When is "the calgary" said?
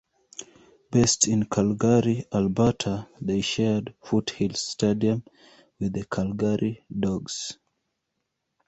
5.93-6.83